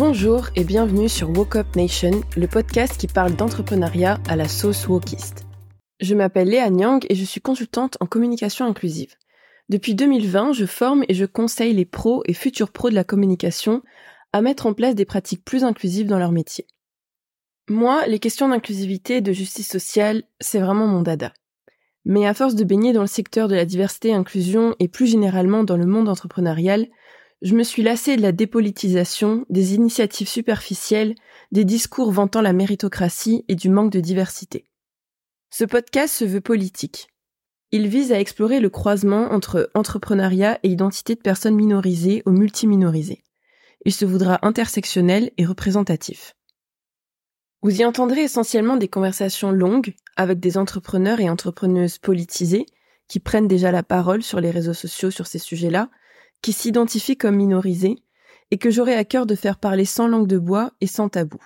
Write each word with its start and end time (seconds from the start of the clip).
Bonjour 0.00 0.46
et 0.56 0.64
bienvenue 0.64 1.10
sur 1.10 1.28
Woke 1.28 1.56
Up 1.56 1.76
Nation, 1.76 2.22
le 2.34 2.46
podcast 2.46 2.98
qui 2.98 3.06
parle 3.06 3.36
d'entrepreneuriat 3.36 4.18
à 4.30 4.34
la 4.34 4.48
sauce 4.48 4.88
wokiste. 4.88 5.44
Je 6.00 6.14
m'appelle 6.14 6.48
Léa 6.48 6.70
Nyang 6.70 7.04
et 7.10 7.14
je 7.14 7.22
suis 7.22 7.42
consultante 7.42 7.98
en 8.00 8.06
communication 8.06 8.64
inclusive. 8.64 9.16
Depuis 9.68 9.94
2020, 9.94 10.54
je 10.54 10.64
forme 10.64 11.04
et 11.10 11.12
je 11.12 11.26
conseille 11.26 11.74
les 11.74 11.84
pros 11.84 12.22
et 12.24 12.32
futurs 12.32 12.70
pros 12.72 12.88
de 12.88 12.94
la 12.94 13.04
communication 13.04 13.82
à 14.32 14.40
mettre 14.40 14.64
en 14.64 14.72
place 14.72 14.94
des 14.94 15.04
pratiques 15.04 15.44
plus 15.44 15.64
inclusives 15.64 16.06
dans 16.06 16.18
leur 16.18 16.32
métier. 16.32 16.66
Moi, 17.68 18.06
les 18.06 18.20
questions 18.20 18.48
d'inclusivité 18.48 19.16
et 19.16 19.20
de 19.20 19.34
justice 19.34 19.68
sociale, 19.68 20.22
c'est 20.40 20.60
vraiment 20.60 20.86
mon 20.86 21.02
dada. 21.02 21.34
Mais 22.06 22.26
à 22.26 22.32
force 22.32 22.54
de 22.54 22.64
baigner 22.64 22.94
dans 22.94 23.02
le 23.02 23.06
secteur 23.06 23.48
de 23.48 23.54
la 23.54 23.66
diversité 23.66 24.08
et 24.08 24.14
inclusion 24.14 24.74
et 24.78 24.88
plus 24.88 25.08
généralement 25.08 25.62
dans 25.62 25.76
le 25.76 25.84
monde 25.84 26.08
entrepreneurial, 26.08 26.88
je 27.42 27.54
me 27.54 27.62
suis 27.62 27.82
lassée 27.82 28.16
de 28.16 28.22
la 28.22 28.32
dépolitisation, 28.32 29.46
des 29.48 29.74
initiatives 29.74 30.28
superficielles, 30.28 31.14
des 31.52 31.64
discours 31.64 32.12
vantant 32.12 32.42
la 32.42 32.52
méritocratie 32.52 33.44
et 33.48 33.54
du 33.54 33.70
manque 33.70 33.92
de 33.92 34.00
diversité. 34.00 34.66
Ce 35.50 35.64
podcast 35.64 36.14
se 36.14 36.24
veut 36.24 36.40
politique. 36.40 37.08
Il 37.72 37.88
vise 37.88 38.12
à 38.12 38.20
explorer 38.20 38.60
le 38.60 38.68
croisement 38.68 39.32
entre 39.32 39.70
entrepreneuriat 39.74 40.58
et 40.62 40.68
identité 40.68 41.14
de 41.14 41.20
personnes 41.20 41.54
minorisées 41.54 42.22
ou 42.26 42.30
multiminorisées. 42.30 43.24
Il 43.84 43.92
se 43.92 44.04
voudra 44.04 44.38
intersectionnel 44.42 45.30
et 45.38 45.46
représentatif. 45.46 46.34
Vous 47.62 47.80
y 47.80 47.84
entendrez 47.84 48.22
essentiellement 48.22 48.76
des 48.76 48.88
conversations 48.88 49.50
longues 49.50 49.94
avec 50.16 50.40
des 50.40 50.58
entrepreneurs 50.58 51.20
et 51.20 51.30
entrepreneuses 51.30 51.98
politisées 51.98 52.66
qui 53.08 53.20
prennent 53.20 53.48
déjà 53.48 53.70
la 53.70 53.82
parole 53.82 54.22
sur 54.22 54.40
les 54.40 54.50
réseaux 54.50 54.74
sociaux 54.74 55.10
sur 55.10 55.26
ces 55.26 55.38
sujets-là 55.38 55.90
qui 56.42 56.52
s'identifient 56.52 57.16
comme 57.16 57.36
minorisés 57.36 57.96
et 58.50 58.58
que 58.58 58.70
j'aurai 58.70 58.94
à 58.94 59.04
cœur 59.04 59.26
de 59.26 59.34
faire 59.34 59.58
parler 59.58 59.84
sans 59.84 60.08
langue 60.08 60.26
de 60.26 60.38
bois 60.38 60.72
et 60.80 60.86
sans 60.86 61.08
tabou. 61.08 61.40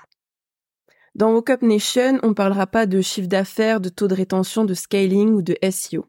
Dans 1.15 1.33
Woke 1.33 1.51
Up 1.51 1.63
Nation, 1.63 2.19
on 2.23 2.35
parlera 2.35 2.67
pas 2.67 2.87
de 2.87 3.01
chiffre 3.01 3.29
d'affaires, 3.29 3.81
de 3.81 3.89
taux 3.89 4.09
de 4.09 4.15
rétention, 4.15 4.65
de 4.65 4.75
scaling 4.75 5.31
ou 5.31 5.43
de 5.43 5.57
SEO. 5.71 6.07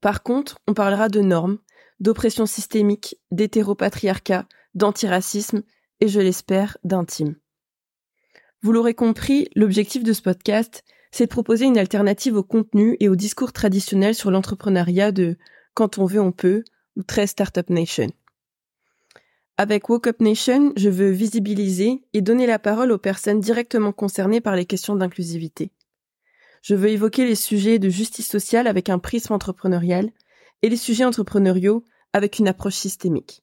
Par 0.00 0.22
contre, 0.22 0.58
on 0.68 0.74
parlera 0.74 1.08
de 1.08 1.20
normes, 1.20 1.58
d'oppression 1.98 2.46
systémique, 2.46 3.16
d'hétéropatriarcat, 3.32 4.46
d'antiracisme 4.74 5.62
et, 6.00 6.08
je 6.08 6.20
l'espère, 6.20 6.78
d'intime. 6.84 7.36
Vous 8.62 8.72
l'aurez 8.72 8.94
compris, 8.94 9.48
l'objectif 9.56 10.04
de 10.04 10.12
ce 10.12 10.22
podcast, 10.22 10.84
c'est 11.10 11.24
de 11.24 11.30
proposer 11.30 11.64
une 11.64 11.78
alternative 11.78 12.36
au 12.36 12.42
contenu 12.42 12.96
et 13.00 13.08
au 13.08 13.16
discours 13.16 13.52
traditionnel 13.52 14.14
sur 14.14 14.30
l'entrepreneuriat 14.30 15.12
de 15.12 15.38
quand 15.74 15.98
on 15.98 16.04
veut 16.04 16.20
on 16.20 16.32
peut 16.32 16.62
ou 16.96 17.02
très 17.02 17.26
Startup 17.26 17.68
Nation. 17.70 18.08
Avec 19.58 19.88
Woke 19.88 20.08
Up 20.08 20.20
Nation, 20.20 20.72
je 20.76 20.90
veux 20.90 21.10
visibiliser 21.10 22.02
et 22.12 22.20
donner 22.20 22.46
la 22.46 22.58
parole 22.58 22.92
aux 22.92 22.98
personnes 22.98 23.40
directement 23.40 23.92
concernées 23.92 24.42
par 24.42 24.54
les 24.54 24.66
questions 24.66 24.96
d'inclusivité. 24.96 25.70
Je 26.60 26.74
veux 26.74 26.88
évoquer 26.88 27.24
les 27.24 27.34
sujets 27.34 27.78
de 27.78 27.88
justice 27.88 28.28
sociale 28.28 28.66
avec 28.66 28.90
un 28.90 28.98
prisme 28.98 29.32
entrepreneurial 29.32 30.10
et 30.62 30.68
les 30.68 30.76
sujets 30.76 31.04
entrepreneuriaux 31.04 31.84
avec 32.12 32.38
une 32.38 32.48
approche 32.48 32.74
systémique. 32.74 33.42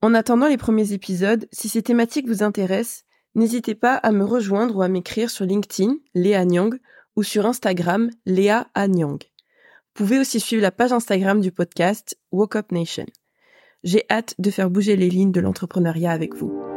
En 0.00 0.14
attendant 0.14 0.48
les 0.48 0.58
premiers 0.58 0.92
épisodes, 0.92 1.48
si 1.50 1.68
ces 1.68 1.82
thématiques 1.82 2.28
vous 2.28 2.42
intéressent, 2.42 3.04
n'hésitez 3.34 3.74
pas 3.74 3.94
à 3.94 4.12
me 4.12 4.24
rejoindre 4.24 4.76
ou 4.76 4.82
à 4.82 4.88
m'écrire 4.88 5.30
sur 5.30 5.44
LinkedIn, 5.44 5.96
Léa 6.14 6.44
Nyang, 6.44 6.78
ou 7.16 7.22
sur 7.22 7.46
Instagram, 7.46 8.10
Léa 8.26 8.68
Anyang. 8.74 9.18
Pouvez 9.94 10.18
aussi 10.18 10.40
suivre 10.40 10.60
la 10.60 10.72
page 10.72 10.92
Instagram 10.92 11.40
du 11.40 11.52
podcast 11.52 12.18
Woke 12.32 12.56
Up 12.56 12.72
Nation. 12.72 13.06
J'ai 13.84 14.04
hâte 14.10 14.34
de 14.40 14.50
faire 14.50 14.68
bouger 14.68 14.96
les 14.96 15.08
lignes 15.08 15.30
de 15.30 15.40
l'entrepreneuriat 15.40 16.10
avec 16.10 16.34
vous. 16.34 16.73